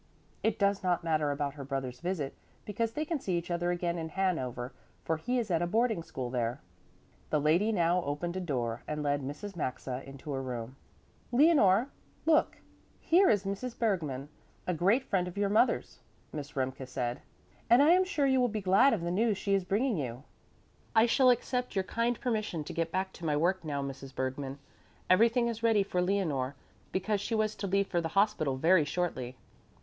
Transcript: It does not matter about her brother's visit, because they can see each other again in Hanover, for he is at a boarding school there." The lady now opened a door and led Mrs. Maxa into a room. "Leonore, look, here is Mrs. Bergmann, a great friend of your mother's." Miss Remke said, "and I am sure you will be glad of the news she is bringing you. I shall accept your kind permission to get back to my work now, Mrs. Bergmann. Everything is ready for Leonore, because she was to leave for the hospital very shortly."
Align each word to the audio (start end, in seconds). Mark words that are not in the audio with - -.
It 0.41 0.57
does 0.57 0.81
not 0.81 1.03
matter 1.03 1.29
about 1.29 1.53
her 1.53 1.63
brother's 1.63 1.99
visit, 1.99 2.35
because 2.65 2.93
they 2.93 3.05
can 3.05 3.19
see 3.19 3.37
each 3.37 3.51
other 3.51 3.69
again 3.69 3.99
in 3.99 4.09
Hanover, 4.09 4.73
for 5.05 5.17
he 5.17 5.37
is 5.37 5.51
at 5.51 5.61
a 5.61 5.67
boarding 5.67 6.01
school 6.01 6.31
there." 6.31 6.59
The 7.29 7.39
lady 7.39 7.71
now 7.71 8.01
opened 8.03 8.35
a 8.35 8.39
door 8.39 8.81
and 8.87 9.03
led 9.03 9.21
Mrs. 9.21 9.55
Maxa 9.55 10.01
into 10.03 10.33
a 10.33 10.41
room. 10.41 10.75
"Leonore, 11.31 11.89
look, 12.25 12.57
here 12.99 13.29
is 13.29 13.43
Mrs. 13.43 13.77
Bergmann, 13.77 14.29
a 14.65 14.73
great 14.73 15.03
friend 15.03 15.27
of 15.27 15.37
your 15.37 15.49
mother's." 15.49 15.99
Miss 16.33 16.53
Remke 16.55 16.87
said, 16.87 17.21
"and 17.69 17.83
I 17.83 17.91
am 17.91 18.03
sure 18.03 18.25
you 18.25 18.41
will 18.41 18.47
be 18.47 18.59
glad 18.59 18.93
of 18.95 19.01
the 19.01 19.11
news 19.11 19.37
she 19.37 19.53
is 19.53 19.63
bringing 19.63 19.97
you. 19.97 20.23
I 20.95 21.05
shall 21.05 21.29
accept 21.29 21.75
your 21.75 21.83
kind 21.83 22.19
permission 22.19 22.63
to 22.63 22.73
get 22.73 22.91
back 22.91 23.13
to 23.13 23.23
my 23.25 23.37
work 23.37 23.63
now, 23.63 23.83
Mrs. 23.83 24.15
Bergmann. 24.15 24.57
Everything 25.11 25.47
is 25.47 25.61
ready 25.61 25.83
for 25.83 26.01
Leonore, 26.01 26.55
because 26.91 27.21
she 27.21 27.35
was 27.35 27.53
to 27.53 27.67
leave 27.67 27.85
for 27.85 28.01
the 28.01 28.07
hospital 28.17 28.57
very 28.57 28.83
shortly." 28.83 29.37